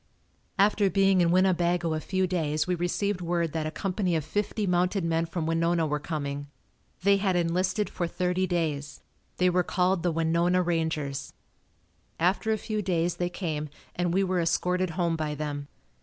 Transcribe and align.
After 0.57 0.89
being 0.89 1.21
in 1.21 1.29
Winnebago 1.29 1.93
a 1.93 1.99
few 1.99 2.25
days 2.25 2.65
we 2.65 2.73
received 2.73 3.21
word 3.21 3.53
that 3.53 3.67
a 3.67 3.69
company 3.69 4.15
of 4.15 4.25
fifty 4.25 4.65
mounted 4.65 5.03
men 5.05 5.27
from 5.27 5.45
Winona 5.45 5.85
were 5.85 5.99
coming. 5.99 6.47
They 7.03 7.17
had 7.17 7.35
enlisted 7.35 7.87
for 7.87 8.07
thirty 8.07 8.47
days. 8.47 9.03
They 9.37 9.47
were 9.51 9.61
called 9.61 10.01
the 10.01 10.11
Winona 10.11 10.63
Rangers. 10.63 11.33
After 12.19 12.51
a 12.51 12.57
few 12.57 12.81
days 12.81 13.17
they 13.17 13.29
came 13.29 13.69
and 13.95 14.11
we 14.11 14.23
were 14.23 14.41
escorted 14.41 14.89
home 14.97 15.15
by 15.15 15.35
them. 15.35 15.67